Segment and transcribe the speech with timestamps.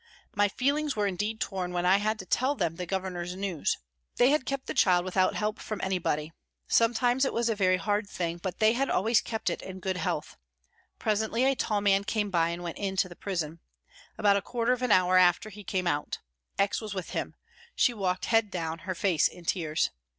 [0.33, 3.77] My feelings were indeed torn when I had to tell them the Governor's news.
[4.15, 6.31] They had kept the child without help from anybody,
[6.65, 9.97] sometimes it was a very hard thing, but they had always kept it in good
[9.97, 10.37] health.
[10.97, 13.59] Presently a tall man came by and went into the prison.
[14.17, 16.17] About a quarter of an hour after he came out.
[16.57, 16.81] X.
[16.81, 17.35] was with him.
[17.75, 19.91] She walked head down, her face in tears.